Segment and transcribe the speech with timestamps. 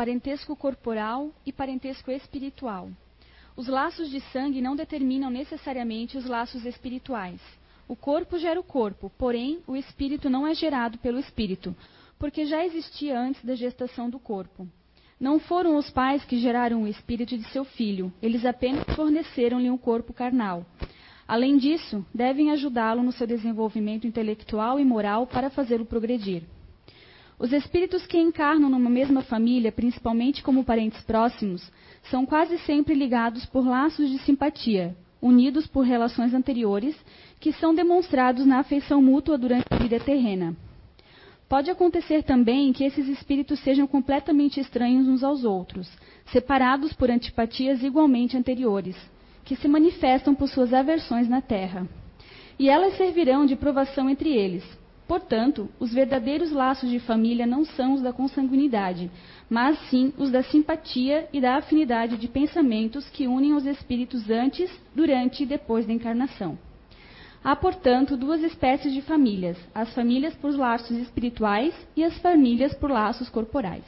[0.00, 2.88] parentesco corporal e parentesco espiritual.
[3.54, 7.38] Os laços de sangue não determinam necessariamente os laços espirituais.
[7.86, 11.76] O corpo gera o corpo, porém o espírito não é gerado pelo espírito,
[12.18, 14.66] porque já existia antes da gestação do corpo.
[15.20, 19.76] Não foram os pais que geraram o espírito de seu filho, eles apenas forneceram-lhe um
[19.76, 20.64] corpo carnal.
[21.28, 26.44] Além disso, devem ajudá-lo no seu desenvolvimento intelectual e moral para fazê-lo progredir.
[27.40, 31.72] Os espíritos que encarnam numa mesma família, principalmente como parentes próximos,
[32.10, 36.94] são quase sempre ligados por laços de simpatia, unidos por relações anteriores,
[37.40, 40.54] que são demonstrados na afeição mútua durante a vida terrena.
[41.48, 45.90] Pode acontecer também que esses espíritos sejam completamente estranhos uns aos outros,
[46.26, 48.96] separados por antipatias igualmente anteriores,
[49.46, 51.88] que se manifestam por suas aversões na terra.
[52.58, 54.62] E elas servirão de provação entre eles,
[55.10, 59.10] Portanto, os verdadeiros laços de família não são os da consanguinidade,
[59.50, 64.70] mas sim os da simpatia e da afinidade de pensamentos que unem os espíritos antes,
[64.94, 66.56] durante e depois da encarnação.
[67.42, 72.88] Há, portanto, duas espécies de famílias: as famílias por laços espirituais e as famílias por
[72.88, 73.82] laços corporais.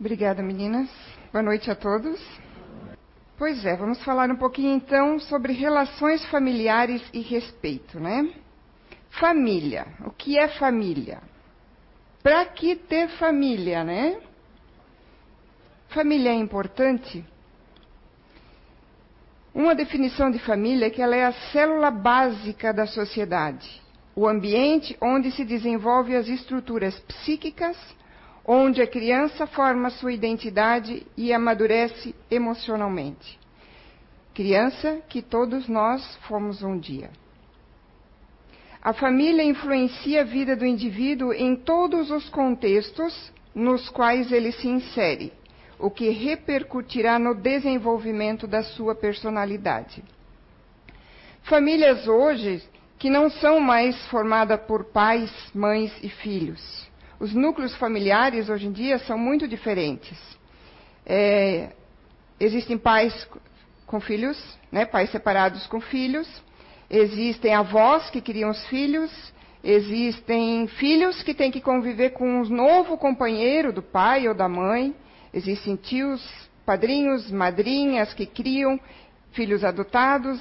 [0.00, 0.88] Obrigada, meninas.
[1.30, 2.18] Boa noite a todos.
[3.36, 8.41] Pois é, vamos falar um pouquinho então sobre relações familiares e respeito, né?
[9.18, 9.86] Família.
[10.04, 11.20] O que é família?
[12.22, 14.20] Para que ter família, né?
[15.88, 17.24] Família é importante?
[19.54, 23.82] Uma definição de família é que ela é a célula básica da sociedade,
[24.16, 27.76] o ambiente onde se desenvolvem as estruturas psíquicas,
[28.46, 33.38] onde a criança forma sua identidade e amadurece emocionalmente.
[34.32, 37.10] Criança que todos nós fomos um dia.
[38.82, 44.66] A família influencia a vida do indivíduo em todos os contextos nos quais ele se
[44.66, 45.32] insere,
[45.78, 50.02] o que repercutirá no desenvolvimento da sua personalidade.
[51.44, 52.60] Famílias hoje
[52.98, 56.90] que não são mais formadas por pais, mães e filhos.
[57.20, 60.18] Os núcleos familiares hoje em dia são muito diferentes.
[61.06, 61.70] É,
[62.40, 63.28] existem pais
[63.86, 66.28] com filhos, né, pais separados com filhos,
[66.92, 69.10] Existem avós que criam os filhos,
[69.64, 74.94] existem filhos que têm que conviver com um novo companheiro do pai ou da mãe,
[75.32, 76.22] existem tios,
[76.66, 78.78] padrinhos, madrinhas que criam
[79.32, 80.38] filhos adotados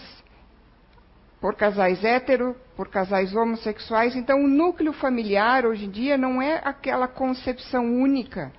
[1.40, 4.14] por casais hétero, por casais homossexuais.
[4.14, 8.52] Então, o núcleo familiar hoje em dia não é aquela concepção única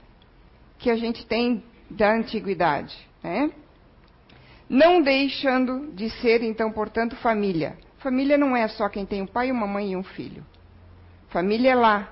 [0.78, 3.50] que a gente tem da antiguidade, né?
[4.72, 7.76] Não deixando de ser, então, portanto, família.
[7.98, 10.42] Família não é só quem tem um pai, uma mãe e um filho.
[11.28, 12.10] Família é lá.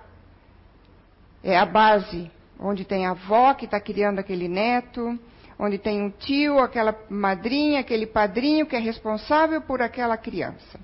[1.43, 5.19] É a base, onde tem a avó que está criando aquele neto,
[5.59, 10.79] onde tem um tio, aquela madrinha, aquele padrinho que é responsável por aquela criança.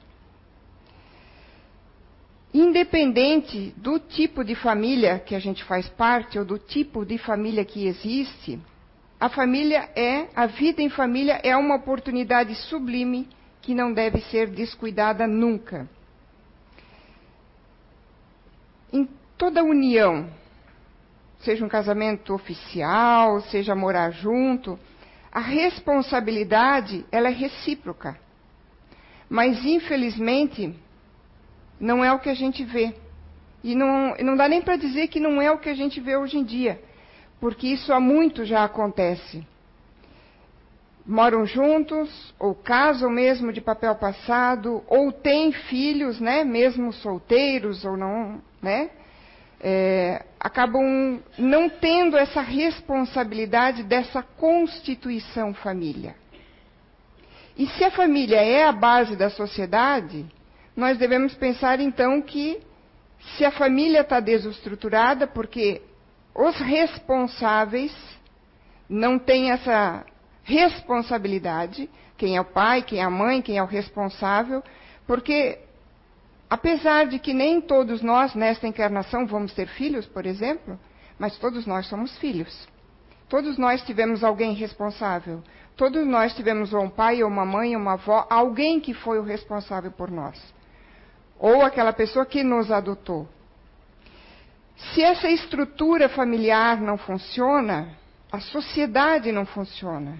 [2.55, 7.67] Independente do tipo de família que a gente faz parte ou do tipo de família
[7.67, 8.59] que existe,
[9.19, 13.29] a família é, a vida em família é uma oportunidade sublime
[13.63, 15.89] que não deve ser descuidada nunca.
[18.93, 20.29] Em toda união,
[21.41, 24.79] seja um casamento oficial, seja morar junto,
[25.33, 28.19] a responsabilidade ela é recíproca.
[29.31, 30.75] Mas infelizmente
[31.81, 32.95] não é o que a gente vê.
[33.65, 36.17] E não, não dá nem para dizer que não é o que a gente vê
[36.17, 36.86] hoje em dia
[37.41, 39.47] porque isso há muito já acontece.
[41.05, 47.97] Moram juntos, ou casam mesmo de papel passado, ou têm filhos, né, mesmo solteiros ou
[47.97, 48.91] não, né,
[49.61, 56.15] é, acabam não tendo essa responsabilidade dessa constituição família.
[57.57, 60.27] E se a família é a base da sociedade,
[60.77, 62.61] nós devemos pensar então que
[63.37, 65.81] se a família está desestruturada, porque
[66.37, 67.93] os responsáveis
[68.89, 70.05] não têm essa
[70.45, 74.63] responsabilidade, quem é o pai, quem é a mãe, quem é o responsável,
[75.07, 75.59] porque
[76.49, 80.79] apesar de que nem todos nós nesta encarnação vamos ter filhos, por exemplo,
[81.19, 82.69] mas todos nós somos filhos.
[83.29, 85.43] Todos nós tivemos alguém responsável.
[85.77, 90.11] Todos nós tivemos um pai, uma mãe, uma avó, alguém que foi o responsável por
[90.11, 90.41] nós.
[91.39, 93.27] Ou aquela pessoa que nos adotou.
[94.77, 97.97] Se essa estrutura familiar não funciona,
[98.31, 100.19] a sociedade não funciona.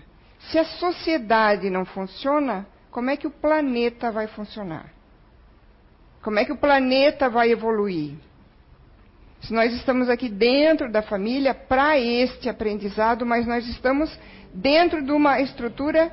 [0.51, 4.93] Se a sociedade não funciona, como é que o planeta vai funcionar?
[6.23, 8.15] Como é que o planeta vai evoluir?
[9.43, 14.11] Se nós estamos aqui dentro da família para este aprendizado, mas nós estamos
[14.53, 16.11] dentro de uma estrutura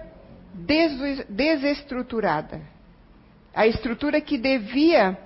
[0.54, 2.62] des desestruturada.
[3.56, 5.18] A estrutura que devia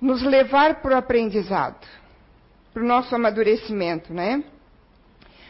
[0.00, 1.86] nos levar para o aprendizado,
[2.76, 4.44] para o nosso amadurecimento, né?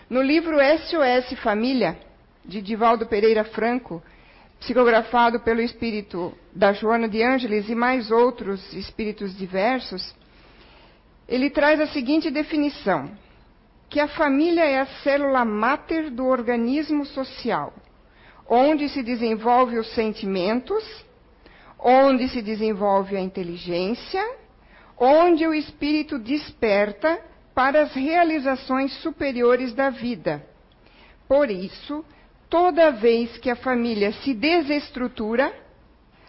[0.09, 1.99] No livro SOS Família,
[2.45, 4.01] de Divaldo Pereira Franco,
[4.61, 10.15] psicografado pelo espírito da Joana de Ângeles e mais outros espíritos diversos,
[11.27, 13.11] ele traz a seguinte definição:
[13.91, 17.75] que a família é a célula máter do organismo social,
[18.49, 20.85] onde se desenvolve os sentimentos,
[21.77, 24.25] onde se desenvolve a inteligência,
[24.99, 27.21] onde o espírito desperta
[27.55, 30.45] para as realizações superiores da vida.
[31.29, 32.05] Por isso,
[32.49, 35.53] toda vez que a família se desestrutura,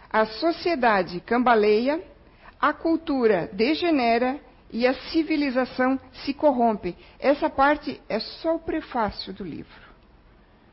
[0.10, 2.02] a sociedade cambaleia,
[2.60, 4.40] a cultura degenera
[4.72, 6.96] e a civilização se corrompe.
[7.20, 9.88] Essa parte é só o prefácio do livro.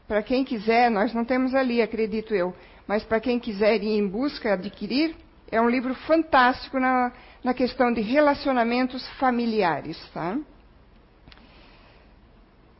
[0.06, 2.54] Para quem quiser, nós não temos ali, acredito eu,
[2.86, 5.16] mas para quem quiser ir em busca, adquirir,
[5.54, 7.12] é um livro fantástico na,
[7.44, 9.96] na questão de relacionamentos familiares.
[10.12, 10.36] Tá?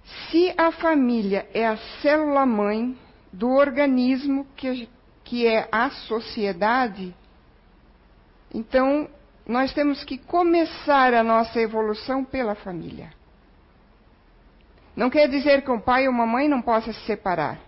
[0.03, 2.99] Se a família é a célula-mãe
[3.33, 4.89] do organismo que,
[5.23, 7.15] que é a sociedade,
[8.53, 9.09] então
[9.47, 13.13] nós temos que começar a nossa evolução pela família.
[14.97, 17.61] Não quer dizer que um pai ou uma mãe não possa se separar.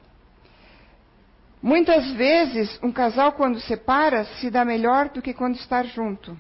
[1.67, 6.39] Muitas vezes, um casal, quando separa, se dá melhor do que quando está junto.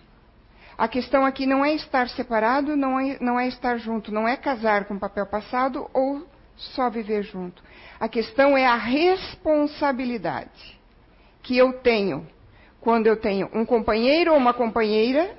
[0.79, 4.37] A questão aqui não é estar separado, não é, não é estar junto, não é
[4.37, 6.25] casar com papel passado ou
[6.55, 7.61] só viver junto.
[7.99, 10.79] A questão é a responsabilidade
[11.43, 12.25] que eu tenho
[12.81, 15.37] quando eu tenho um companheiro ou uma companheira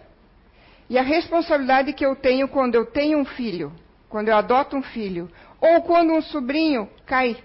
[0.89, 3.71] e a responsabilidade que eu tenho quando eu tenho um filho,
[4.09, 5.31] quando eu adoto um filho,
[5.61, 7.37] ou quando um sobrinho cai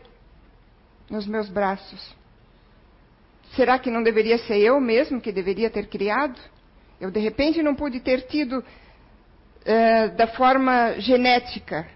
[1.08, 2.20] nos meus braços.
[3.56, 6.40] Será que não deveria ser eu mesmo que deveria ter criado?
[7.00, 11.86] Eu, de repente, não pude ter tido uh, da forma genética,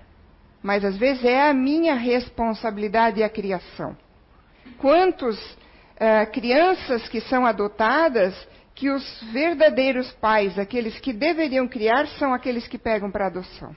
[0.63, 3.97] mas às vezes é a minha responsabilidade a criação.
[4.79, 8.35] Quantos uh, crianças que são adotadas,
[8.75, 13.75] que os verdadeiros pais, aqueles que deveriam criar, são aqueles que pegam para adoção.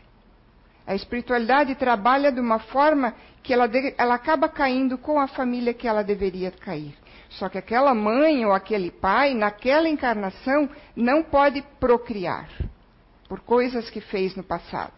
[0.86, 5.88] A espiritualidade trabalha de uma forma que ela, ela acaba caindo com a família que
[5.88, 6.96] ela deveria cair.
[7.30, 12.50] Só que aquela mãe ou aquele pai, naquela encarnação, não pode procriar
[13.28, 14.94] por coisas que fez no passado.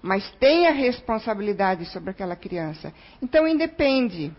[0.00, 2.92] Mas tem a responsabilidade sobre aquela criança.
[3.20, 4.32] Então, independe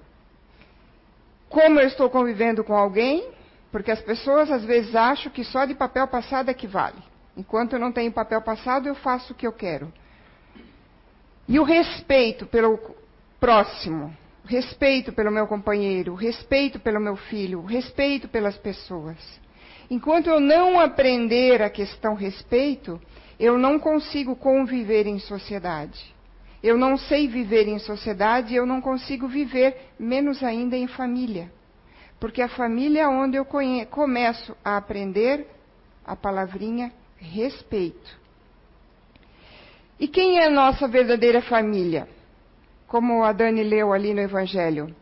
[1.49, 3.29] como eu estou convivendo com alguém,
[3.71, 7.01] porque as pessoas às vezes acham que só de papel passado é que vale.
[7.35, 9.93] Enquanto eu não tenho papel passado, eu faço o que eu quero.
[11.47, 12.79] E o respeito pelo
[13.39, 14.15] próximo,
[14.47, 19.17] respeito pelo meu companheiro, respeito pelo meu filho, respeito pelas pessoas.
[19.89, 22.99] Enquanto eu não aprender a questão respeito,
[23.39, 26.15] eu não consigo conviver em sociedade.
[26.63, 31.51] Eu não sei viver em sociedade, eu não consigo viver, menos ainda em família.
[32.19, 35.45] Porque a família é onde eu começo a aprender
[36.03, 38.17] a palavrinha respeito.
[39.99, 42.07] E quem é a nossa verdadeira família?
[42.87, 44.95] Como a Dani leu ali no Evangelho.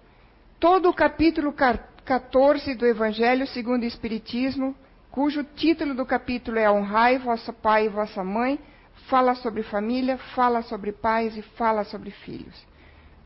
[0.60, 4.76] Todo o capítulo 14 do Evangelho segundo o Espiritismo,
[5.12, 8.60] cujo título do capítulo é Honrai vosso pai e vossa mãe,
[9.08, 12.56] fala sobre família, fala sobre pais e fala sobre filhos.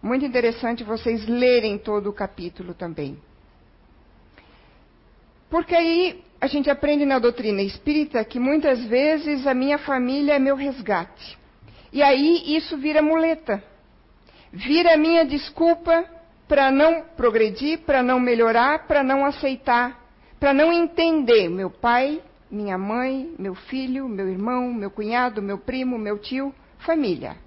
[0.03, 3.17] Muito interessante vocês lerem todo o capítulo também.
[5.49, 10.39] Porque aí a gente aprende na doutrina espírita que muitas vezes a minha família é
[10.39, 11.37] meu resgate.
[11.93, 13.63] E aí isso vira muleta.
[14.51, 16.05] Vira minha desculpa
[16.47, 19.99] para não progredir, para não melhorar, para não aceitar,
[20.39, 25.97] para não entender meu pai, minha mãe, meu filho, meu irmão, meu cunhado, meu primo,
[25.97, 27.37] meu tio, família.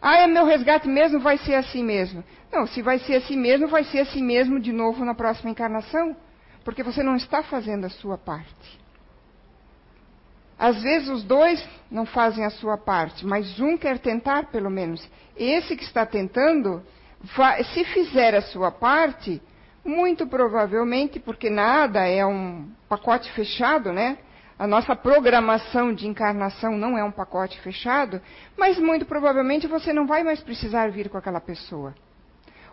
[0.00, 2.24] Ah, é meu resgate mesmo, vai ser assim mesmo.
[2.50, 6.16] Não, se vai ser assim mesmo, vai ser assim mesmo de novo na próxima encarnação,
[6.64, 8.85] porque você não está fazendo a sua parte.
[10.58, 15.06] Às vezes os dois não fazem a sua parte, mas um quer tentar pelo menos.
[15.36, 16.82] Esse que está tentando,
[17.74, 19.40] se fizer a sua parte,
[19.84, 24.18] muito provavelmente, porque nada é um pacote fechado, né?
[24.58, 28.20] A nossa programação de encarnação não é um pacote fechado,
[28.56, 31.94] mas muito provavelmente você não vai mais precisar vir com aquela pessoa.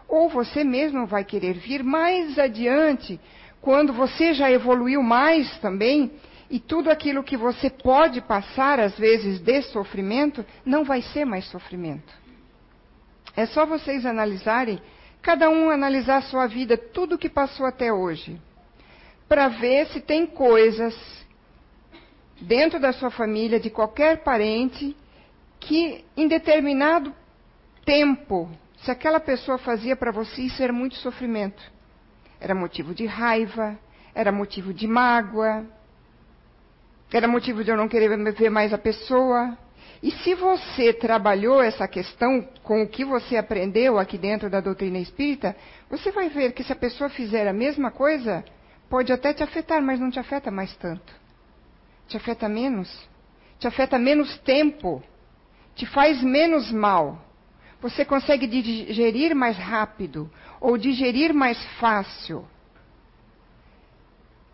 [0.07, 3.19] Ou você mesmo vai querer vir mais adiante,
[3.61, 6.11] quando você já evoluiu mais também
[6.53, 11.45] E tudo aquilo que você pode passar, às vezes, de sofrimento, não vai ser mais
[11.45, 12.13] sofrimento.
[13.35, 14.79] É só vocês analisarem,
[15.19, 18.39] cada um analisar a sua vida, tudo que passou até hoje,
[19.27, 20.95] para ver se tem coisas
[22.39, 24.95] dentro da sua família, de qualquer parente,
[25.59, 27.11] que em determinado
[27.83, 31.63] tempo, se aquela pessoa fazia para você, isso era muito sofrimento.
[32.39, 33.75] Era motivo de raiva,
[34.13, 35.65] era motivo de mágoa,
[37.13, 39.55] era motivo de eu não querer ver mais a pessoa.
[40.01, 44.97] E se você trabalhou essa questão com o que você aprendeu aqui dentro da doutrina
[44.97, 45.55] espírita,
[45.89, 48.43] você vai ver que se a pessoa fizer a mesma coisa,
[48.89, 51.13] pode até te afetar, mas não te afeta mais tanto.
[52.07, 52.89] Te afeta menos.
[53.59, 55.01] Te afeta menos tempo.
[55.75, 57.23] Te faz menos mal.
[57.79, 60.29] Você consegue digerir mais rápido
[60.59, 62.45] ou digerir mais fácil.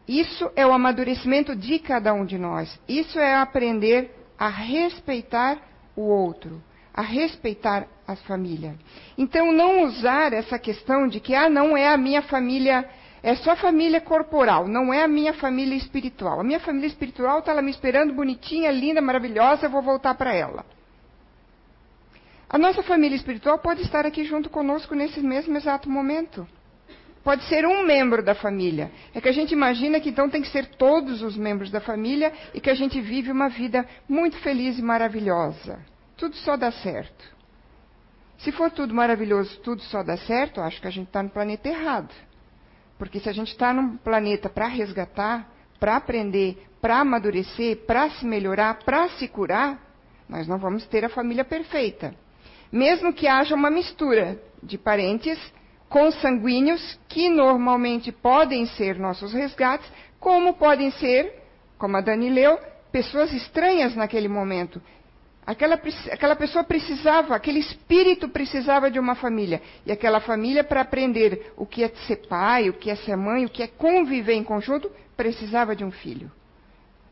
[0.10, 2.80] Isso é o amadurecimento de cada um de nós.
[2.88, 5.60] Isso é aprender a respeitar
[5.96, 8.74] o outro, a respeitar a família.
[9.16, 12.90] Então, não usar essa questão de que, ah, não é a minha família,
[13.22, 16.40] é só família corporal, não é a minha família espiritual.
[16.40, 20.34] A minha família espiritual está lá me esperando, bonitinha, linda, maravilhosa, eu vou voltar para
[20.34, 20.66] ela.
[22.50, 26.48] A nossa família espiritual pode estar aqui junto conosco nesse mesmo exato momento.
[27.24, 28.92] Pode ser um membro da família.
[29.14, 32.32] É que a gente imagina que então tem que ser todos os membros da família
[32.54, 35.80] e que a gente vive uma vida muito feliz e maravilhosa.
[36.18, 37.38] Tudo só dá certo.
[38.38, 41.68] Se for tudo maravilhoso, tudo só dá certo, acho que a gente está no planeta
[41.68, 42.14] errado.
[42.98, 45.50] Porque se a gente está num planeta para resgatar,
[45.80, 49.78] para aprender, para amadurecer, para se melhorar, para se curar,
[50.28, 52.16] nós não vamos ter a família perfeita
[52.72, 55.38] mesmo que haja uma mistura de parentes
[55.90, 61.34] consanguíneos que normalmente podem ser nossos resgates, como podem ser,
[61.78, 62.60] como a Dani leu,
[62.92, 64.82] pessoas estranhas naquele momento.
[65.46, 65.80] Aquela,
[66.12, 69.60] aquela pessoa precisava, aquele espírito precisava de uma família.
[69.84, 73.46] E aquela família, para aprender o que é ser pai, o que é ser mãe,
[73.46, 76.32] o que é conviver em conjunto, precisava de um filho.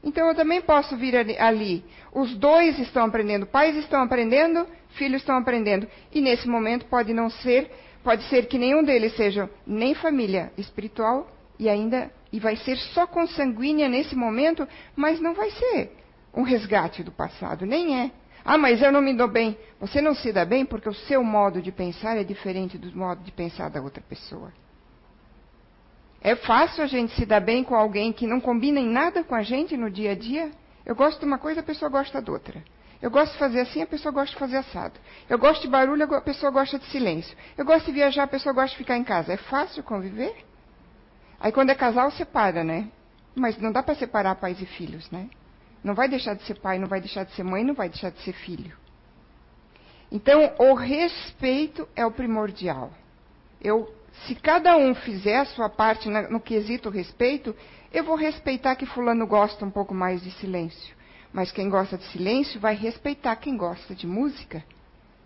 [0.03, 1.83] Então eu também posso vir ali.
[2.13, 5.87] Os dois estão aprendendo, pais estão aprendendo, filhos estão aprendendo.
[6.13, 7.71] E nesse momento pode não ser,
[8.07, 13.05] pode ser que nenhum deles seja nem família espiritual e ainda e vai ser só
[13.05, 15.91] consanguínea nesse momento, mas não vai ser
[16.33, 18.11] um resgate do passado, nem é.
[18.45, 19.57] Ah, mas eu não me dou bem.
[19.81, 23.21] Você não se dá bem porque o seu modo de pensar é diferente do modo
[23.25, 24.53] de pensar da outra pessoa.
[26.21, 29.35] É fácil a gente se dar bem com alguém que não combina em nada com
[29.35, 30.49] a gente no dia a dia?
[30.85, 32.63] Eu gosto de uma coisa, a pessoa gosta de outra.
[33.01, 34.99] Eu gosto de fazer assim, a pessoa gosta de fazer assado.
[35.29, 37.37] Eu gosto de barulho, a pessoa gosta de silêncio.
[37.57, 39.33] Eu gosto de viajar, a pessoa gosta de ficar em casa.
[39.33, 40.35] É fácil conviver?
[41.39, 42.89] Aí quando é casal, separa, né?
[43.35, 45.29] Mas não dá para separar pais e filhos, né?
[45.83, 48.09] Não vai deixar de ser pai, não vai deixar de ser mãe, não vai deixar
[48.09, 48.75] de ser filho.
[50.11, 52.91] Então, o respeito é o primordial.
[53.61, 53.93] Eu
[54.25, 57.55] se cada um fizer a sua parte no quesito respeito,
[57.93, 60.96] eu vou respeitar que fulano gosta um pouco mais de silêncio.
[61.31, 64.63] Mas quem gosta de silêncio vai respeitar quem gosta de música.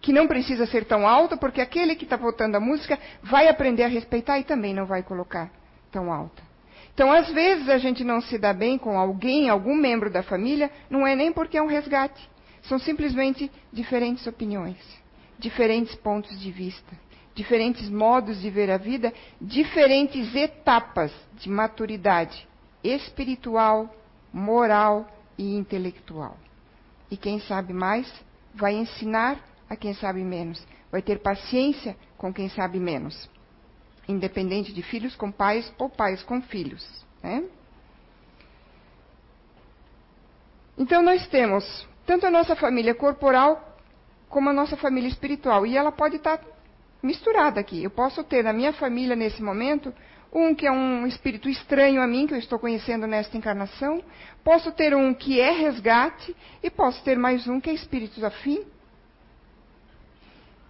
[0.02, 3.84] Que não precisa ser tão alta, porque aquele que está votando a música vai aprender
[3.84, 5.52] a respeitar e também não vai colocar
[5.92, 6.42] tão alta.
[6.94, 10.72] Então, às vezes, a gente não se dá bem com alguém, algum membro da família,
[10.90, 12.30] não é nem porque é um resgate.
[12.64, 14.78] São simplesmente diferentes opiniões,
[15.40, 16.96] diferentes pontos de vista
[17.34, 22.48] diferentes modos de ver a vida, diferentes etapas de maturidade
[22.84, 23.94] espiritual,
[24.34, 25.08] moral
[25.42, 26.38] e intelectual.
[27.10, 28.08] E quem sabe mais
[28.54, 33.30] vai ensinar a quem sabe menos, vai ter paciência com quem sabe menos,
[34.08, 36.86] independente de filhos com pais ou pais com filhos.
[37.24, 37.44] Né?
[40.78, 43.78] Então nós temos tanto a nossa família corporal
[44.30, 45.66] como a nossa família espiritual.
[45.66, 46.40] E ela pode estar
[47.02, 47.84] misturada aqui.
[47.84, 49.94] Eu posso ter na minha família nesse momento
[50.32, 54.02] um que é um espírito estranho a mim, que eu estou conhecendo nesta encarnação,
[54.44, 58.64] posso ter um que é resgate e posso ter mais um que é espírito afim.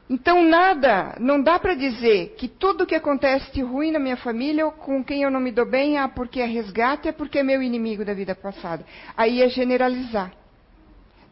[0.10, 4.66] Então nada, não dá para dizer que tudo que acontece de ruim na minha família
[4.66, 7.44] ou com quem eu não me dou bem, ah, porque é resgate, é porque é
[7.44, 8.86] meu inimigo da vida passada.
[9.16, 10.34] Aí é generalizar.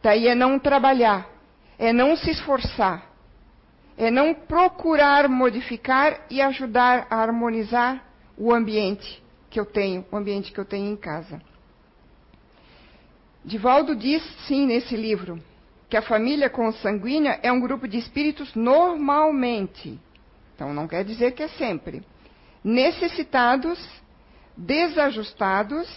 [0.02, 1.28] Daí é não trabalhar,
[1.78, 3.10] é não se esforçar
[4.00, 8.02] é não procurar modificar e ajudar a harmonizar
[8.40, 11.42] o ambiente que eu tenho, o ambiente que eu tenho em casa.
[13.44, 15.44] Divaldo diz, sim, nesse livro,
[15.90, 20.00] que a família consanguínea é um grupo de espíritos normalmente,
[20.56, 22.04] então não quer dizer que é sempre,
[22.64, 23.80] necessitados,
[24.56, 25.90] desajustados,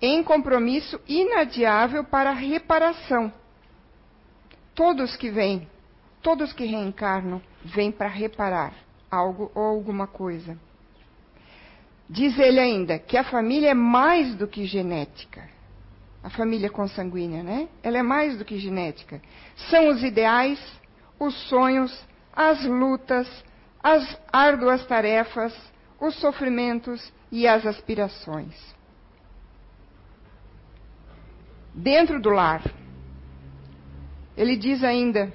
[0.00, 3.32] em compromisso inadiável para reparação.
[4.74, 5.68] Todos que vêm,
[6.22, 8.72] todos que reencarnam, vêm para reparar
[9.10, 10.58] algo ou alguma coisa.
[12.08, 15.48] Diz ele ainda que a família é mais do que genética.
[16.22, 17.68] A família consanguínea, né?
[17.82, 19.20] Ela é mais do que genética.
[19.70, 20.58] São os ideais,
[21.18, 23.28] os sonhos, as lutas,
[23.82, 25.54] as árduas tarefas,
[26.00, 28.54] os sofrimentos e as aspirações.
[31.74, 32.62] Dentro do lar.
[34.36, 35.32] Ele diz ainda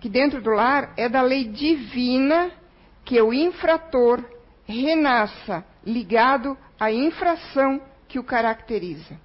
[0.00, 2.50] que dentro do lar é da lei divina
[3.04, 4.24] que o infrator
[4.66, 9.18] renasça ligado à infração que o caracteriza.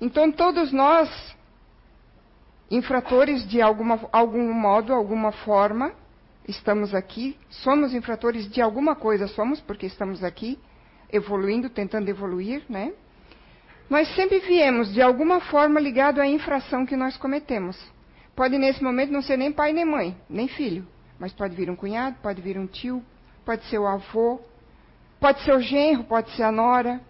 [0.00, 1.08] Então, todos nós,
[2.70, 5.92] infratores de alguma, algum modo, alguma forma,
[6.46, 10.58] estamos aqui, somos infratores de alguma coisa, somos porque estamos aqui,
[11.12, 12.92] evoluindo, tentando evoluir, né?
[13.88, 17.76] Nós sempre viemos de alguma forma ligado à infração que nós cometemos.
[18.36, 20.86] Pode nesse momento não ser nem pai nem mãe, nem filho,
[21.18, 23.04] mas pode vir um cunhado, pode vir um tio,
[23.44, 24.40] pode ser o avô,
[25.20, 27.00] pode ser o genro, pode ser a nora.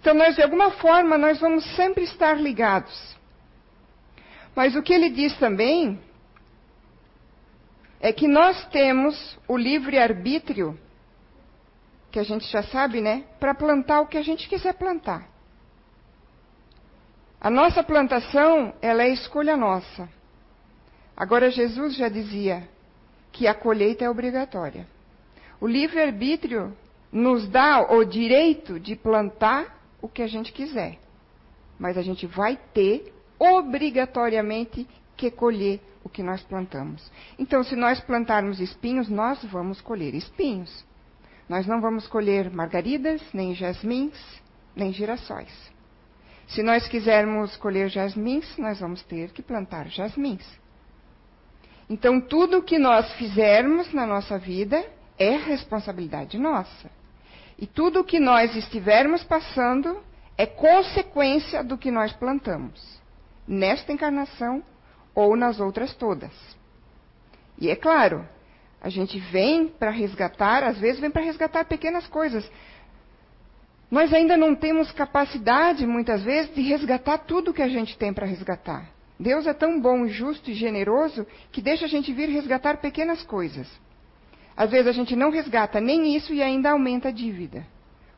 [0.00, 3.16] Então nós de alguma forma nós vamos sempre estar ligados.
[4.54, 6.00] Mas o que ele diz também
[8.00, 10.78] é que nós temos o livre arbítrio,
[12.10, 15.28] que a gente já sabe, né, para plantar o que a gente quiser plantar.
[17.40, 20.08] A nossa plantação, ela é escolha nossa.
[21.16, 22.68] Agora Jesus já dizia
[23.32, 24.86] que a colheita é obrigatória.
[25.60, 26.76] O livre-arbítrio
[27.12, 30.98] nos dá o direito de plantar o que a gente quiser.
[31.78, 37.10] Mas a gente vai ter obrigatoriamente que colher o que nós plantamos.
[37.38, 40.84] Então, se nós plantarmos espinhos, nós vamos colher espinhos.
[41.48, 44.18] Nós não vamos colher margaridas, nem jasmins,
[44.74, 45.52] nem girassóis.
[46.48, 50.46] Se nós quisermos colher jasmins, nós vamos ter que plantar jasmins.
[51.88, 54.84] Então, tudo que nós fizermos na nossa vida
[55.18, 57.01] é responsabilidade nossa.
[57.62, 60.02] E tudo que nós estivermos passando
[60.36, 63.00] é consequência do que nós plantamos,
[63.46, 64.64] nesta encarnação
[65.14, 66.32] ou nas outras todas.
[67.56, 68.28] E é claro,
[68.80, 72.50] a gente vem para resgatar, às vezes vem para resgatar pequenas coisas.
[73.88, 78.26] Nós ainda não temos capacidade, muitas vezes, de resgatar tudo que a gente tem para
[78.26, 78.90] resgatar.
[79.20, 83.68] Deus é tão bom, justo e generoso que deixa a gente vir resgatar pequenas coisas.
[84.56, 87.66] Às vezes a gente não resgata nem isso e ainda aumenta a dívida.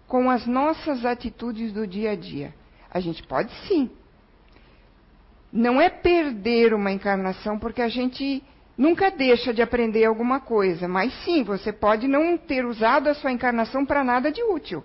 [0.07, 2.55] Com as nossas atitudes do dia a dia.
[2.91, 3.91] A gente pode sim
[5.55, 8.43] não é perder uma encarnação, porque a gente
[8.77, 13.31] nunca deixa de aprender alguma coisa, mas sim, você pode não ter usado a sua
[13.31, 14.83] encarnação para nada de útil.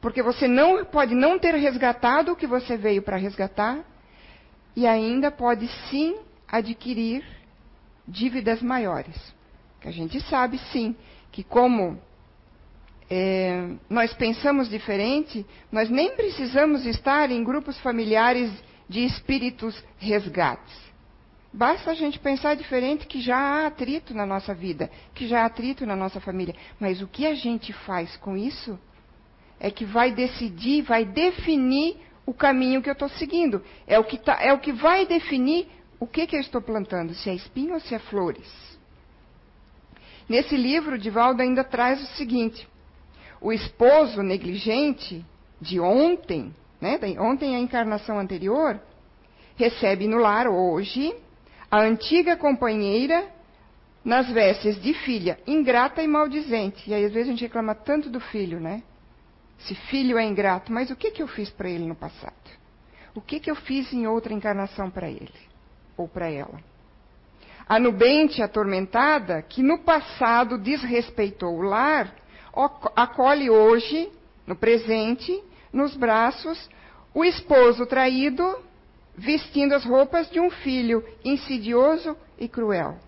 [0.00, 3.80] Porque você não pode não ter resgatado o que você veio para resgatar
[4.76, 7.24] e ainda pode sim adquirir
[8.06, 9.33] dívidas maiores.
[9.84, 10.96] A gente sabe sim
[11.30, 11.98] que como
[13.10, 18.50] é, nós pensamos diferente, nós nem precisamos estar em grupos familiares
[18.88, 20.74] de espíritos resgates.
[21.52, 25.46] Basta a gente pensar diferente que já há atrito na nossa vida, que já há
[25.46, 26.54] atrito na nossa família.
[26.80, 28.78] Mas o que a gente faz com isso
[29.60, 33.62] é que vai decidir, vai definir o caminho que eu estou seguindo.
[33.86, 35.68] É o, que tá, é o que vai definir
[36.00, 38.73] o que, que eu estou plantando, se é espinho ou se é flores.
[40.28, 42.68] Nesse livro, Divaldo ainda traz o seguinte:
[43.40, 45.24] o esposo negligente
[45.60, 48.78] de ontem né, ontem a encarnação anterior,
[49.56, 51.16] recebe no lar hoje
[51.70, 53.26] a antiga companheira
[54.04, 56.90] nas vestes de filha, ingrata e maldizente.
[56.90, 58.82] E aí às vezes a gente reclama tanto do filho, né?
[59.60, 62.34] Se filho é ingrato, mas o que, que eu fiz para ele no passado?
[63.14, 65.32] O que, que eu fiz em outra encarnação para ele?
[65.96, 66.60] Ou para ela?
[67.66, 72.14] A nubente atormentada, que no passado desrespeitou o lar,
[72.94, 74.10] acolhe hoje,
[74.46, 76.68] no presente, nos braços
[77.14, 78.58] o esposo traído
[79.16, 82.98] vestindo as roupas de um filho insidioso e cruel.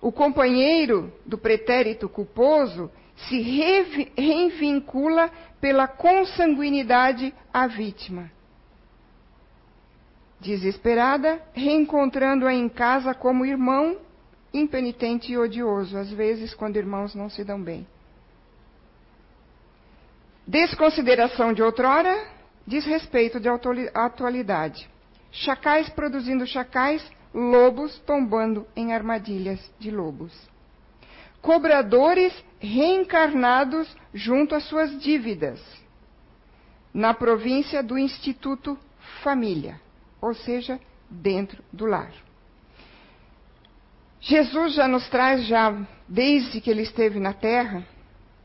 [0.00, 2.90] O companheiro do pretérito culposo
[3.28, 3.40] se
[4.16, 5.30] reincula
[5.60, 8.30] pela consanguinidade à vítima.
[10.42, 13.96] Desesperada, reencontrando-a em casa como irmão
[14.52, 17.86] impenitente e odioso, às vezes quando irmãos não se dão bem.
[20.44, 22.26] Desconsideração de outrora,
[22.66, 23.48] desrespeito de
[23.94, 24.90] atualidade.
[25.30, 30.32] Chacais produzindo chacais, lobos tombando em armadilhas de lobos.
[31.40, 35.60] Cobradores reencarnados junto às suas dívidas.
[36.92, 38.78] na província do Instituto
[39.22, 39.80] Família,
[40.22, 40.80] ou seja,
[41.10, 42.12] dentro do lar.
[44.20, 45.76] Jesus já nos traz, já
[46.08, 47.84] desde que ele esteve na terra,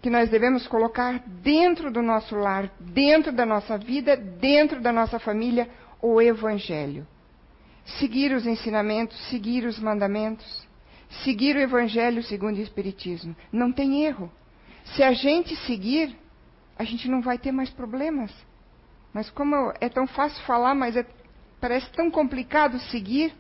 [0.01, 5.19] que nós devemos colocar dentro do nosso lar, dentro da nossa vida, dentro da nossa
[5.19, 5.69] família,
[6.01, 7.05] o Evangelho.
[7.99, 10.67] Seguir os ensinamentos, seguir os mandamentos,
[11.23, 13.35] seguir o Evangelho segundo o Espiritismo.
[13.51, 14.31] Não tem erro.
[14.95, 16.17] Se a gente seguir,
[16.77, 18.31] a gente não vai ter mais problemas.
[19.13, 21.05] Mas como é tão fácil falar, mas é,
[21.59, 23.33] parece tão complicado seguir.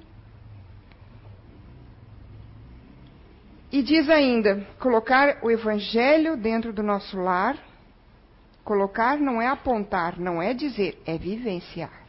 [3.71, 7.57] E diz ainda: colocar o Evangelho dentro do nosso lar.
[8.63, 12.05] Colocar não é apontar, não é dizer, é vivenciar.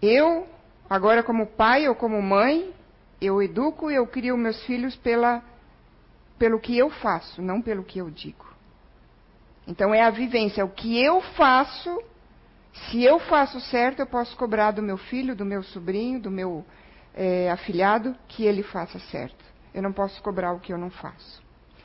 [0.00, 0.46] Eu,
[0.88, 2.72] agora como pai ou como mãe,
[3.20, 5.42] eu educo, eu crio meus filhos pela,
[6.38, 8.46] pelo que eu faço, não pelo que eu digo.
[9.66, 12.02] Então é a vivência, o que eu faço.
[12.72, 16.64] Se eu faço certo, eu posso cobrar do meu filho, do meu sobrinho, do meu
[17.14, 19.44] é, afilhado, que ele faça certo.
[19.74, 21.42] Eu não posso cobrar o que eu não faço.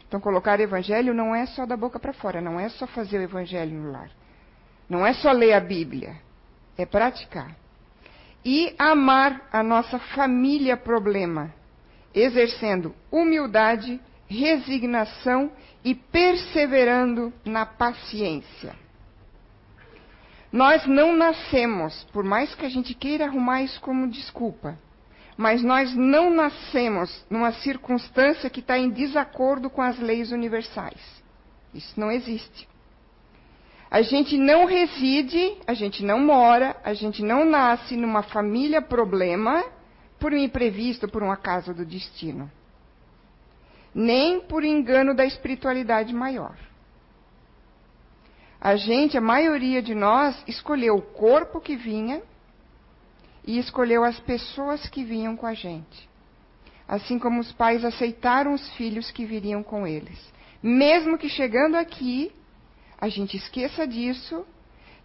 [0.08, 3.19] Então, colocar o evangelho não é só da boca para fora, não é só fazer
[3.19, 4.10] o evangelho no lar.
[4.89, 6.15] Não é só ler a Bíblia,
[6.78, 7.56] é praticar.
[8.45, 11.54] E amar a nossa família problema,
[12.15, 15.52] exercendo humildade, resignação
[15.84, 18.73] e perseverando na paciência.
[20.57, 24.75] Nós não nascemos, por mais que a gente queira arrumar isso como desculpa,
[25.37, 30.99] mas nós não nascemos numa circunstância que está em desacordo com as leis universais.
[31.75, 32.67] Isso não existe.
[33.91, 39.63] A gente não reside, a gente não mora, a gente não nasce numa família problema
[40.19, 42.51] por um imprevisto, por um acaso do destino.
[43.93, 46.57] Nem por engano da espiritualidade maior.
[48.67, 52.21] A gente, a maioria de nós, escolheu o corpo que vinha
[53.45, 56.10] e escolheu as pessoas que vinham com a gente.
[56.86, 60.19] Assim como os pais aceitaram os filhos que viriam com eles.
[60.62, 62.30] Mesmo que chegando aqui,
[62.99, 64.45] a gente esqueça disso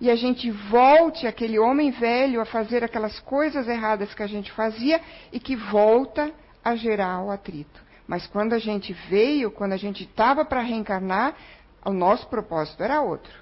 [0.00, 4.50] e a gente volte aquele homem velho a fazer aquelas coisas erradas que a gente
[4.50, 5.00] fazia
[5.32, 7.80] e que volta a gerar o atrito.
[8.08, 11.36] Mas quando a gente veio, quando a gente estava para reencarnar,
[11.84, 13.41] o nosso propósito era outro.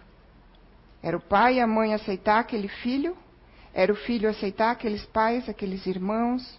[1.03, 3.17] Era o pai e a mãe aceitar aquele filho
[3.73, 6.59] era o filho aceitar aqueles pais, aqueles irmãos.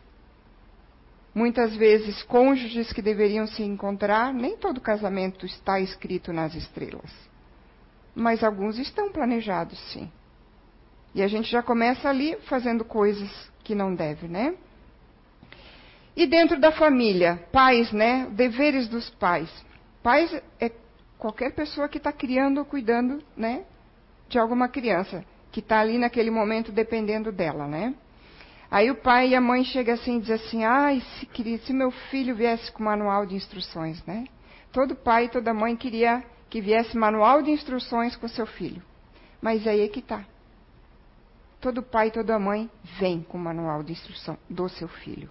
[1.33, 7.11] Muitas vezes, cônjuges que deveriam se encontrar, nem todo casamento está escrito nas estrelas.
[8.13, 10.11] Mas alguns estão planejados, sim.
[11.13, 13.29] E a gente já começa ali fazendo coisas
[13.63, 14.55] que não deve, né?
[16.15, 18.27] E dentro da família, pais, né?
[18.31, 19.49] Deveres dos pais.
[20.03, 20.71] Pais é
[21.17, 23.65] qualquer pessoa que está criando ou cuidando, né?
[24.31, 27.93] De alguma criança que está ali naquele momento dependendo dela, né?
[28.71, 31.73] Aí o pai e a mãe chegam assim e dizem assim, ai, se, queria, se
[31.73, 34.23] meu filho viesse com manual de instruções, né?
[34.71, 38.81] Todo pai e toda mãe queria que viesse manual de instruções com seu filho.
[39.41, 40.23] Mas aí é que está.
[41.59, 45.29] Todo pai e toda mãe vem com manual de instrução do seu filho.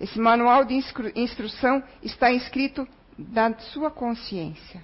[0.00, 4.82] Esse manual de instru instrução está escrito da sua consciência.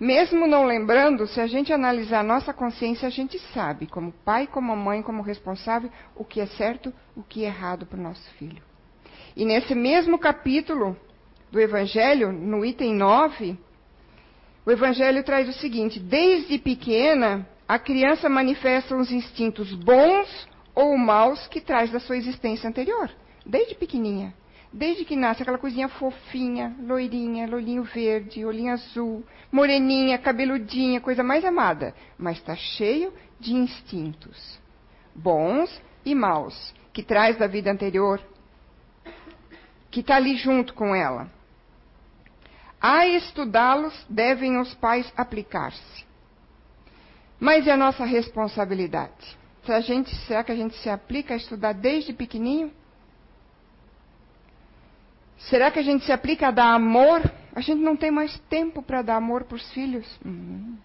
[0.00, 4.46] Mesmo não lembrando, se a gente analisar a nossa consciência, a gente sabe, como pai,
[4.46, 8.30] como mãe, como responsável, o que é certo, o que é errado para o nosso
[8.34, 8.62] filho.
[9.36, 10.96] E nesse mesmo capítulo
[11.50, 13.58] do Evangelho, no item 9,
[14.64, 21.48] o Evangelho traz o seguinte: desde pequena, a criança manifesta os instintos bons ou maus
[21.48, 23.10] que traz da sua existência anterior,
[23.44, 24.32] desde pequenininha.
[24.72, 31.44] Desde que nasce, aquela coisinha fofinha, loirinha, olhinho verde, olhinho azul, moreninha, cabeludinha, coisa mais
[31.44, 31.94] amada.
[32.18, 34.60] Mas está cheio de instintos,
[35.14, 38.20] bons e maus, que traz da vida anterior,
[39.90, 41.30] que está ali junto com ela.
[42.80, 46.06] A estudá-los devem os pais aplicar-se.
[47.40, 49.38] Mas é a nossa responsabilidade.
[49.64, 52.72] Se a gente, será que a gente se aplica a estudar desde pequenininho?
[55.38, 57.22] Será que a gente se aplica a dar amor?
[57.54, 60.06] A gente não tem mais tempo para dar amor para os filhos.
[60.24, 60.76] Uhum.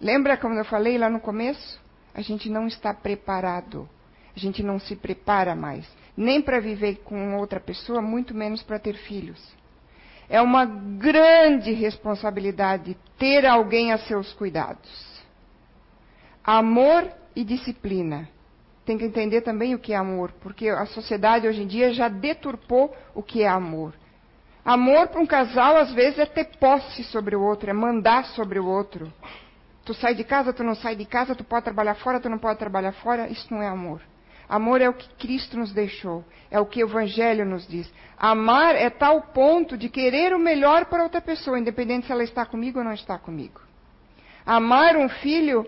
[0.00, 1.80] Lembra como eu falei lá no começo?
[2.14, 3.88] A gente não está preparado.
[4.34, 5.86] A gente não se prepara mais.
[6.16, 9.40] Nem para viver com outra pessoa, muito menos para ter filhos.
[10.28, 15.20] É uma grande responsabilidade ter alguém a seus cuidados.
[16.44, 18.28] Amor e disciplina
[18.84, 22.08] tem que entender também o que é amor, porque a sociedade hoje em dia já
[22.08, 23.94] deturpou o que é amor.
[24.64, 28.58] Amor para um casal, às vezes, é ter posse sobre o outro, é mandar sobre
[28.58, 29.12] o outro.
[29.84, 32.38] Tu sai de casa, tu não sai de casa, tu pode trabalhar fora, tu não
[32.38, 33.28] pode trabalhar fora.
[33.28, 34.00] Isso não é amor.
[34.48, 37.90] Amor é o que Cristo nos deixou, é o que o Evangelho nos diz.
[38.18, 42.44] Amar é tal ponto de querer o melhor para outra pessoa, independente se ela está
[42.44, 43.60] comigo ou não está comigo.
[44.44, 45.66] Amar um filho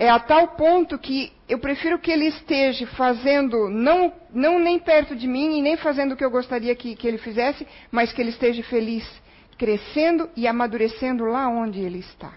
[0.00, 5.14] é a tal ponto que eu prefiro que ele esteja fazendo, não, não nem perto
[5.14, 8.22] de mim e nem fazendo o que eu gostaria que, que ele fizesse, mas que
[8.22, 9.06] ele esteja feliz,
[9.58, 12.32] crescendo e amadurecendo lá onde ele está.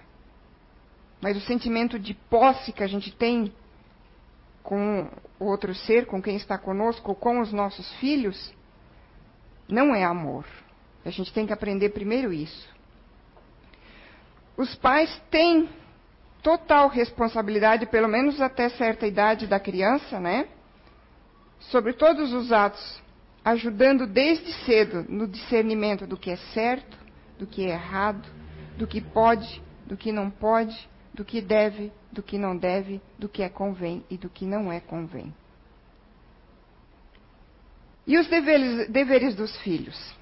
[1.22, 3.54] Mas o sentimento de posse que a gente tem
[4.62, 8.54] com o outro ser, com quem está conosco, com os nossos filhos,
[9.70, 10.46] não é amor.
[11.06, 12.68] A gente tem que aprender primeiro isso.
[14.58, 15.70] Os pais têm
[16.44, 20.48] total responsabilidade, pelo menos até certa idade da criança, né?
[21.72, 23.02] Sobre todos os atos,
[23.44, 26.98] ajudando desde cedo no discernimento do que é certo,
[27.40, 28.28] do que é errado,
[28.78, 33.30] do que pode, do que não pode, do que deve, do que não deve, do
[33.30, 35.34] que é convém e do que não é convém.
[38.06, 40.14] E os deveres, deveres dos filhos?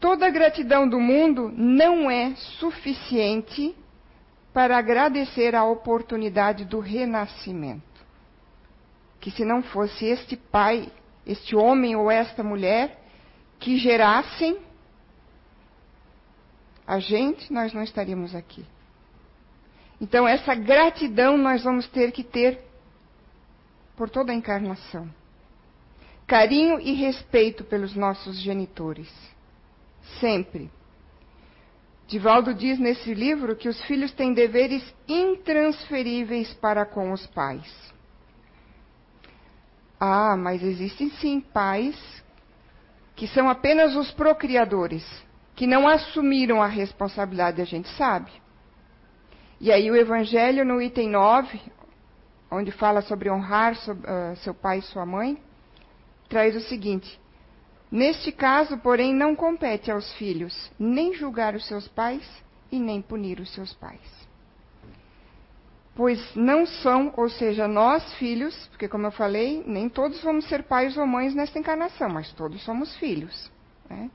[0.00, 3.76] Toda a gratidão do mundo não é suficiente
[4.52, 7.82] para agradecer a oportunidade do renascimento.
[9.20, 10.90] Que se não fosse este pai,
[11.26, 12.98] este homem ou esta mulher
[13.58, 14.58] que gerassem
[16.86, 18.64] a gente, nós não estaríamos aqui.
[20.00, 22.60] Então, essa gratidão nós vamos ter que ter
[23.96, 25.12] por toda a encarnação.
[26.26, 29.12] Carinho e respeito pelos nossos genitores.
[30.20, 30.70] Sempre.
[32.08, 37.70] Divaldo diz nesse livro que os filhos têm deveres intransferíveis para com os pais.
[40.00, 41.94] Ah, mas existem sim pais
[43.14, 45.04] que são apenas os procriadores,
[45.54, 48.30] que não assumiram a responsabilidade, a gente sabe.
[49.60, 51.60] E aí o Evangelho, no item 9,
[52.50, 55.36] onde fala sobre honrar uh, seu pai e sua mãe,
[56.26, 57.20] traz o seguinte:
[57.90, 62.22] Neste caso, porém, não compete aos filhos nem julgar os seus pais
[62.70, 64.00] e nem punir os seus pais.
[65.94, 70.62] Pois não são, ou seja, nós filhos, porque como eu falei, nem todos vamos ser
[70.62, 73.50] pais ou mães nesta encarnação, mas todos somos filhos.
[73.88, 74.10] Né?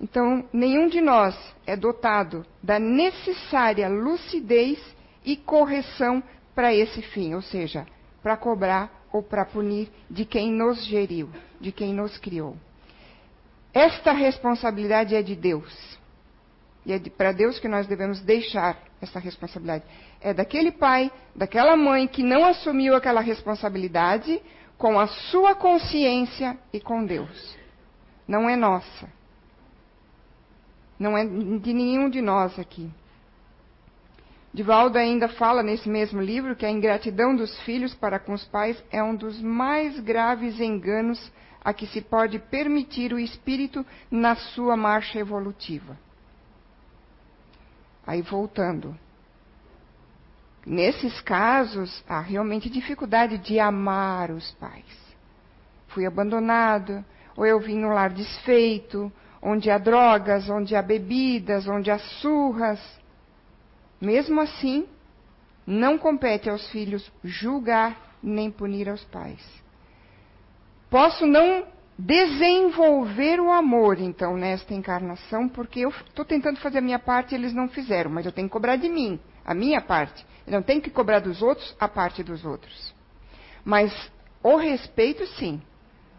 [0.00, 1.34] Então, nenhum de nós
[1.66, 4.78] é dotado da necessária lucidez
[5.24, 6.22] e correção
[6.54, 7.86] para esse fim, ou seja,
[8.22, 12.56] para cobrar ou para punir de quem nos geriu, de quem nos criou.
[13.74, 15.98] Esta responsabilidade é de Deus.
[16.86, 19.84] E é para Deus que nós devemos deixar essa responsabilidade.
[20.20, 24.40] É daquele pai, daquela mãe que não assumiu aquela responsabilidade
[24.78, 27.56] com a sua consciência e com Deus.
[28.28, 29.08] Não é nossa.
[30.98, 32.90] Não é de nenhum de nós aqui.
[34.52, 38.82] Divaldo ainda fala nesse mesmo livro que a ingratidão dos filhos para com os pais
[38.92, 41.32] é um dos mais graves enganos
[41.64, 45.98] a que se pode permitir o espírito na sua marcha evolutiva.
[48.06, 48.94] Aí voltando.
[50.66, 54.84] Nesses casos, há realmente dificuldade de amar os pais.
[55.88, 57.04] Fui abandonado,
[57.36, 62.80] ou eu vim num lar desfeito, onde há drogas, onde há bebidas, onde há surras.
[64.00, 64.86] Mesmo assim,
[65.66, 69.63] não compete aos filhos julgar nem punir aos pais.
[70.94, 71.66] Posso não
[71.98, 77.34] desenvolver o amor, então, nesta encarnação, porque eu estou tentando fazer a minha parte e
[77.34, 80.24] eles não fizeram, mas eu tenho que cobrar de mim, a minha parte.
[80.46, 82.94] Eu não tenho que cobrar dos outros a parte dos outros.
[83.64, 83.92] Mas
[84.40, 85.60] o respeito, sim.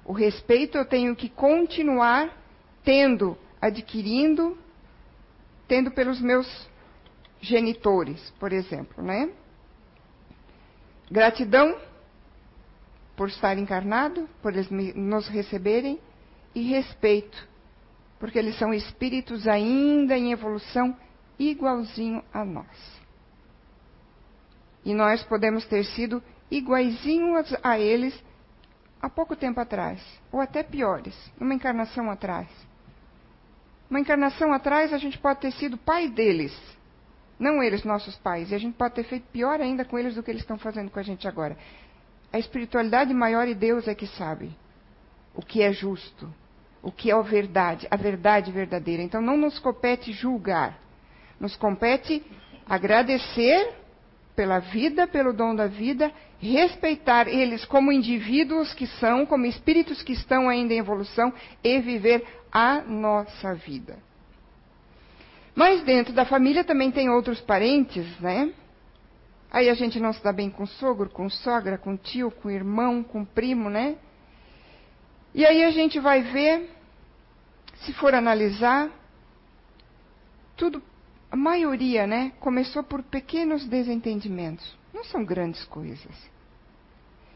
[0.04, 2.38] O respeito eu tenho que continuar
[2.84, 4.58] tendo, adquirindo,
[5.70, 6.68] tendo pelos meus
[7.40, 9.30] genitores, por exemplo, né?
[11.10, 11.78] Gratidão
[13.16, 16.00] por estar encarnado, por eles nos receberem,
[16.54, 17.48] e respeito,
[18.18, 20.96] porque eles são espíritos ainda em evolução
[21.38, 23.02] igualzinho a nós.
[24.86, 28.18] E nós podemos ter sido iguaizinhos a eles
[29.02, 30.02] há pouco tempo atrás,
[30.32, 32.48] ou até piores, uma encarnação atrás.
[33.90, 36.58] Uma encarnação atrás a gente pode ter sido pai deles,
[37.38, 40.24] não eles nossos pais, e a gente pode ter feito pior ainda com eles do
[40.24, 41.58] que eles estão fazendo com a gente agora.
[42.36, 44.52] A espiritualidade maior e Deus é que sabe
[45.34, 46.30] o que é justo,
[46.84, 49.02] o que é a verdade, a verdade verdadeira.
[49.02, 50.78] Então não nos compete julgar,
[51.40, 52.22] nos compete
[52.68, 53.74] agradecer
[54.36, 60.12] pela vida, pelo dom da vida, respeitar eles como indivíduos que são, como espíritos que
[60.12, 62.22] estão ainda em evolução e viver
[62.52, 63.98] a nossa vida.
[65.56, 68.52] Mas dentro da família também tem outros parentes, né?
[69.56, 73.02] Aí a gente não se dá bem com sogro, com sogra, com tio, com irmão,
[73.02, 73.96] com primo, né?
[75.34, 76.70] E aí a gente vai ver,
[77.76, 78.92] se for analisar,
[80.58, 80.84] tudo,
[81.32, 84.78] a maioria, né, começou por pequenos desentendimentos.
[84.94, 86.30] Não são grandes coisas.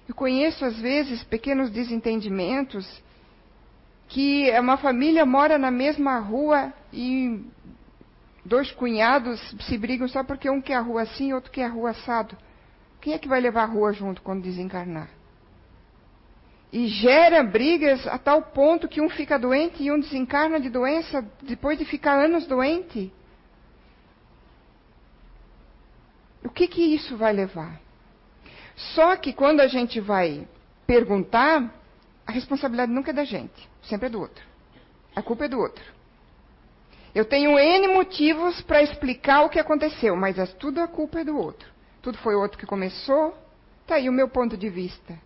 [0.06, 3.02] Eu conheço, às vezes, pequenos desentendimentos
[4.10, 7.46] que uma família mora na mesma rua e
[8.46, 11.70] dois cunhados se brigam só porque um quer a rua assim e outro quer a
[11.70, 12.38] rua assado.
[13.02, 15.10] Quem é que vai levar a rua junto quando desencarnar?
[16.72, 21.26] E gera brigas a tal ponto que um fica doente e um desencarna de doença
[21.42, 23.12] depois de ficar anos doente.
[26.44, 27.80] O que que isso vai levar?
[28.76, 30.48] Só que quando a gente vai
[30.86, 31.74] perguntar,
[32.26, 34.44] a responsabilidade nunca é da gente, sempre é do outro.
[35.16, 35.99] A culpa é do outro.
[37.14, 41.24] Eu tenho N motivos para explicar o que aconteceu, mas é tudo a culpa é
[41.24, 41.70] do outro.
[42.02, 43.36] Tudo foi o outro que começou.
[43.88, 45.18] Tá aí o meu ponto de vista.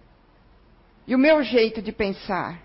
[1.06, 2.60] E o meu jeito de pensar.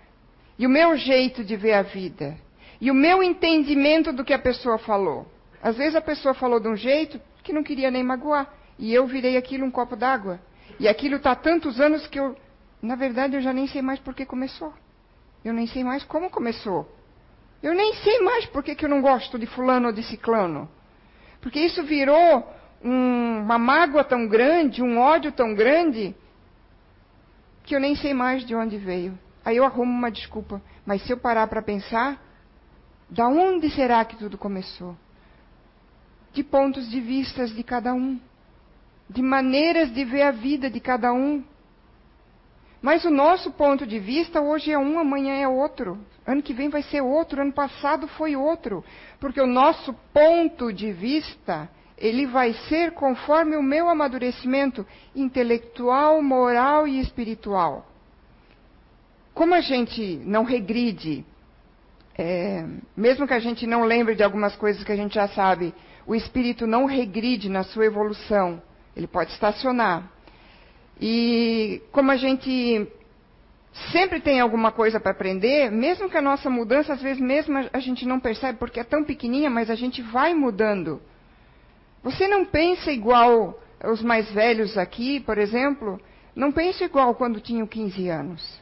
[0.57, 2.37] E o meu jeito de ver a vida.
[2.79, 5.27] E o meu entendimento do que a pessoa falou.
[5.61, 8.51] Às vezes a pessoa falou de um jeito que não queria nem magoar.
[8.77, 10.39] E eu virei aquilo um copo d'água.
[10.79, 12.37] E aquilo está tantos anos que eu,
[12.81, 14.73] na verdade, eu já nem sei mais por que começou.
[15.43, 16.89] Eu nem sei mais como começou.
[17.61, 20.69] Eu nem sei mais por que, que eu não gosto de fulano ou de ciclano.
[21.41, 22.47] Porque isso virou
[22.83, 26.15] um, uma mágoa tão grande, um ódio tão grande,
[27.63, 29.17] que eu nem sei mais de onde veio.
[29.43, 30.61] Aí eu arrumo uma desculpa.
[30.85, 32.21] Mas se eu parar para pensar,
[33.09, 34.95] da onde será que tudo começou?
[36.33, 38.19] De pontos de vistas de cada um,
[39.09, 41.43] de maneiras de ver a vida de cada um.
[42.81, 45.97] Mas o nosso ponto de vista hoje é um, amanhã é outro.
[46.25, 48.83] Ano que vem vai ser outro, ano passado foi outro.
[49.19, 56.87] Porque o nosso ponto de vista, ele vai ser conforme o meu amadurecimento intelectual, moral
[56.87, 57.85] e espiritual.
[59.33, 61.25] Como a gente não regride,
[62.17, 62.65] é,
[62.95, 65.73] mesmo que a gente não lembre de algumas coisas que a gente já sabe,
[66.05, 68.61] o espírito não regride na sua evolução.
[68.95, 70.11] Ele pode estacionar.
[70.99, 72.87] E como a gente
[73.91, 77.79] sempre tem alguma coisa para aprender, mesmo que a nossa mudança, às vezes mesmo a
[77.79, 81.01] gente não percebe porque é tão pequenininha, mas a gente vai mudando.
[82.03, 85.99] Você não pensa igual os mais velhos aqui, por exemplo,
[86.35, 88.61] não pensa igual quando tinham 15 anos.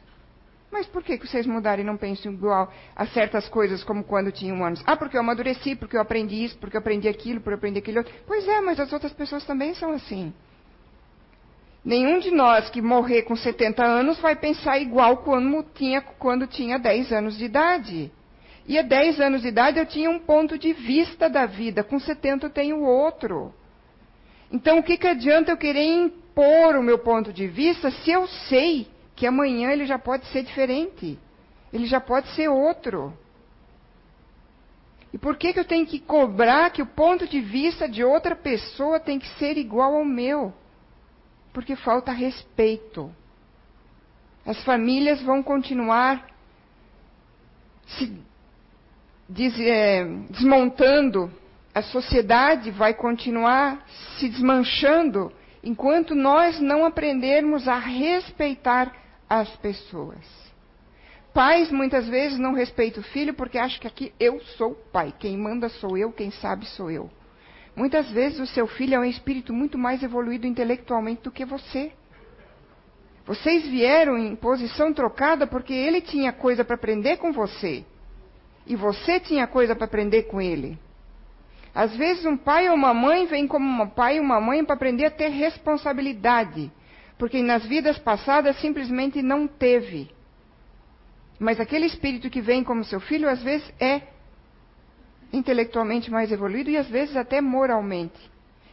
[0.70, 4.30] Mas por que, que vocês mudaram e não pensam igual a certas coisas como quando
[4.30, 4.82] tinham anos?
[4.86, 7.78] Ah, porque eu amadureci, porque eu aprendi isso, porque eu aprendi aquilo, porque eu aprendi
[7.78, 8.12] aquilo outro.
[8.26, 10.32] Pois é, mas as outras pessoas também são assim.
[11.84, 16.78] Nenhum de nós que morrer com 70 anos vai pensar igual quando tinha, quando tinha
[16.78, 18.12] 10 anos de idade.
[18.66, 21.98] E a 10 anos de idade eu tinha um ponto de vista da vida, com
[21.98, 23.54] 70 eu tenho outro.
[24.52, 28.26] Então o que, que adianta eu querer impor o meu ponto de vista se eu
[28.26, 31.18] sei que amanhã ele já pode ser diferente?
[31.72, 33.12] Ele já pode ser outro.
[35.12, 38.36] E por que, que eu tenho que cobrar que o ponto de vista de outra
[38.36, 40.52] pessoa tem que ser igual ao meu?
[41.52, 43.14] Porque falta respeito.
[44.44, 46.26] As famílias vão continuar
[47.86, 48.22] se
[49.28, 51.30] des, é, desmontando,
[51.74, 53.84] a sociedade vai continuar
[54.18, 55.32] se desmanchando
[55.62, 58.92] enquanto nós não aprendermos a respeitar
[59.28, 60.24] as pessoas.
[61.34, 65.14] Pais muitas vezes não respeitam o filho porque acham que aqui eu sou o pai,
[65.18, 67.10] quem manda sou eu, quem sabe sou eu.
[67.78, 71.92] Muitas vezes o seu filho é um espírito muito mais evoluído intelectualmente do que você.
[73.24, 77.84] Vocês vieram em posição trocada porque ele tinha coisa para aprender com você.
[78.66, 80.76] E você tinha coisa para aprender com ele.
[81.72, 84.74] Às vezes um pai ou uma mãe vem como um pai e uma mãe para
[84.74, 86.72] aprender a ter responsabilidade.
[87.16, 90.10] Porque nas vidas passadas simplesmente não teve.
[91.38, 94.02] Mas aquele espírito que vem como seu filho, às vezes é
[95.32, 98.18] intelectualmente mais evoluído e às vezes até moralmente.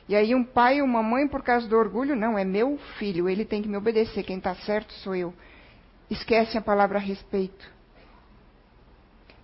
[0.08, 3.28] E aí um pai ou uma mãe, por causa do orgulho, não, é meu filho,
[3.28, 5.34] ele tem que me obedecer, quem está certo sou eu.
[6.10, 7.74] Esquece a palavra respeito.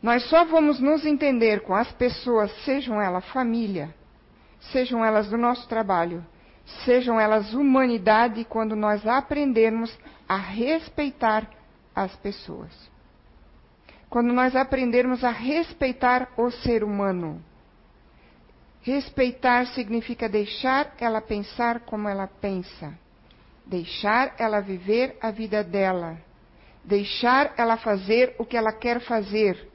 [0.02, 3.94] Nós só vamos nos entender com as pessoas, sejam elas família,
[4.72, 6.26] sejam elas do nosso trabalho,
[6.86, 9.96] sejam elas humanidade, quando nós aprendermos
[10.28, 11.50] a respeitar
[11.96, 12.92] as pessoas
[14.12, 17.42] quando nós aprendermos a respeitar o ser humano.
[18.82, 22.94] Respeitar significa deixar ela pensar como ela pensa,
[23.66, 26.18] deixar ela viver a vida dela,
[26.84, 29.70] deixar ela fazer o que ela quer fazer.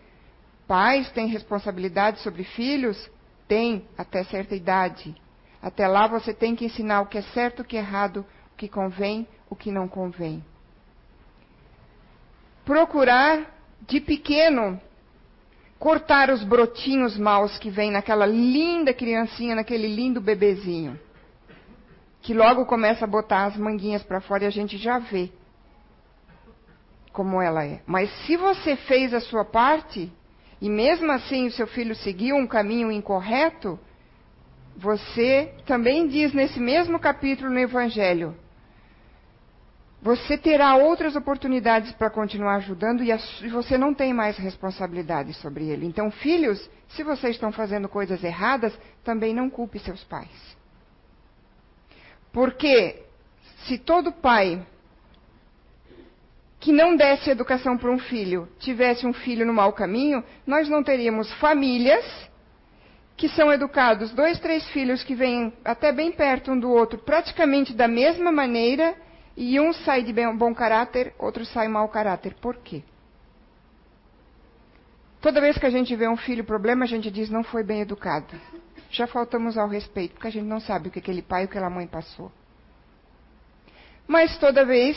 [0.68, 3.11] Pais têm responsabilidade sobre filhos?
[3.49, 5.16] Tem até certa idade.
[5.62, 8.57] Até lá você tem que ensinar o que é certo, o que é errado, o
[8.57, 10.45] que convém, o que não convém.
[12.66, 14.81] Procurar de pequeno
[15.79, 20.99] cortar os brotinhos maus que vêm naquela linda criancinha, naquele lindo bebezinho.
[22.22, 25.31] Que logo começa a botar as manguinhas para fora e a gente já vê
[27.12, 27.81] como ela é.
[27.87, 30.12] Mas se você fez a sua parte,
[30.61, 33.79] e mesmo assim o seu filho seguiu um caminho incorreto,
[34.77, 38.37] você também diz nesse mesmo capítulo no Evangelho:
[40.07, 43.11] você terá outras oportunidades para continuar ajudando e,
[43.48, 45.84] você não tem mais responsabilidade sobre ele.
[45.84, 50.57] Então, filhos, se vocês estão fazendo coisas erradas, também não culpe seus pais.
[52.32, 53.02] Porque
[53.66, 54.64] se todo pai
[56.61, 60.84] que não desse educação para um filho tivesse um filho no mau caminho, nós não
[60.84, 62.04] teríamos famílias
[63.16, 67.74] que são educados, dois, três filhos que vêm até bem perto um do outro, praticamente
[67.74, 68.94] da mesma maneira,
[69.37, 72.34] e um sai de bom caráter, outro sai mau caráter.
[72.41, 72.82] Por quê?
[75.20, 77.80] Toda vez que a gente vê um filho problema, a gente diz não foi bem
[77.80, 78.34] educado.
[78.91, 81.68] Já faltamos ao respeito, porque a gente não sabe o que aquele pai ou aquela
[81.68, 82.32] mãe passou.
[84.07, 84.97] Mas toda vez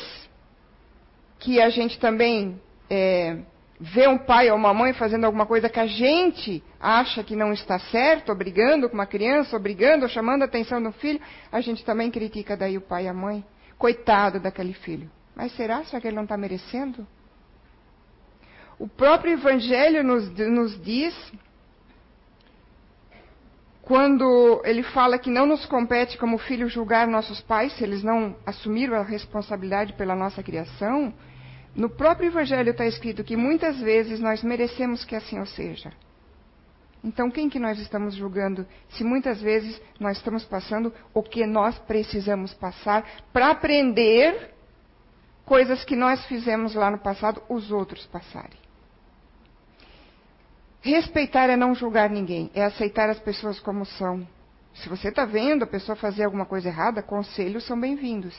[1.40, 3.40] que a gente também é,
[3.80, 7.52] vê um pai ou uma mãe fazendo alguma coisa que a gente acha que não
[7.52, 11.20] está certo, obrigando com uma criança, obrigando, ou chamando a atenção do filho,
[11.52, 13.44] a gente também critica daí o pai e a mãe.
[13.80, 15.10] Coitado daquele filho.
[15.36, 15.84] Mas será?
[15.86, 17.08] Será que ele não está merecendo?
[18.78, 21.16] O próprio Evangelho nos, nos diz,
[23.82, 28.36] quando ele fala que não nos compete como filho julgar nossos pais, se eles não
[28.46, 31.12] assumiram a responsabilidade pela nossa criação,
[31.74, 35.92] no próprio Evangelho está escrito que muitas vezes nós merecemos que assim seja.
[37.04, 41.78] Então, quem que nós estamos julgando se muitas vezes nós estamos passando o que nós
[41.80, 44.54] precisamos passar para aprender
[45.46, 48.60] coisas que nós fizemos lá no passado, os outros passarem?
[50.82, 54.28] Respeitar é não julgar ninguém, é aceitar as pessoas como são.
[54.74, 58.36] Se você está vendo a pessoa fazer alguma coisa errada, conselhos são bem-vindos.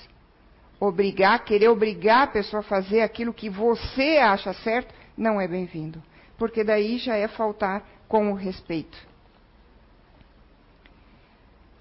[0.78, 6.02] Obrigar, querer obrigar a pessoa a fazer aquilo que você acha certo, não é bem-vindo.
[6.38, 8.98] Porque daí já é faltar com o respeito.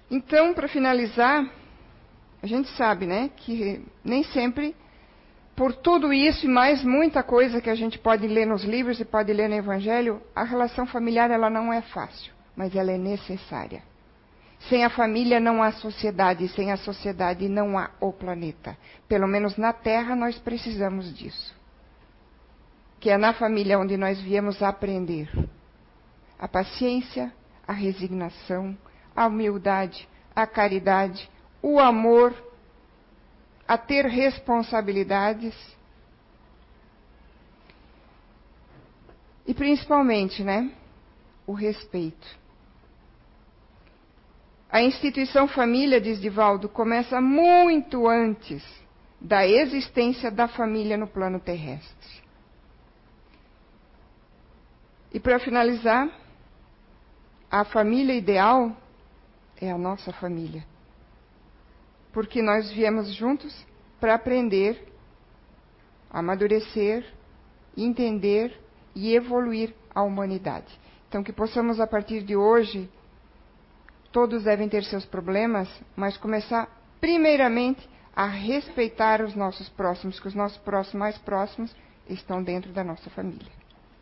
[0.08, 1.44] Então, para finalizar,
[2.40, 4.76] a gente sabe, né, que nem sempre,
[5.56, 9.04] por tudo isso e mais muita coisa que a gente pode ler nos livros e
[9.04, 13.82] pode ler no Evangelho, a relação familiar ela não é fácil, mas ela é necessária.
[14.68, 18.78] Sem a família não há sociedade, sem a sociedade não há o planeta.
[19.08, 21.58] Pelo menos na Terra nós precisamos disso.
[23.00, 25.28] Que é na família onde nós viemos aprender
[26.40, 27.30] a paciência,
[27.68, 28.76] a resignação,
[29.14, 31.30] a humildade, a caridade,
[31.60, 32.34] o amor,
[33.68, 35.54] a ter responsabilidades.
[39.46, 40.72] E principalmente, né,
[41.46, 42.40] o respeito.
[44.72, 48.64] A instituição família, diz Divaldo, começa muito antes
[49.20, 52.22] da existência da família no plano terrestre.
[55.12, 56.08] E para finalizar,
[57.50, 58.76] a família ideal
[59.60, 60.64] é a nossa família.
[62.12, 63.66] Porque nós viemos juntos
[63.98, 64.86] para aprender,
[66.10, 67.04] amadurecer,
[67.76, 68.58] entender
[68.94, 70.78] e evoluir a humanidade.
[71.08, 72.88] Então, que possamos, a partir de hoje,
[74.12, 76.68] todos devem ter seus problemas, mas começar,
[77.00, 81.74] primeiramente, a respeitar os nossos próximos, que os nossos próximos mais próximos
[82.08, 83.52] estão dentro da nossa família.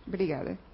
[0.07, 0.68] Obrigada.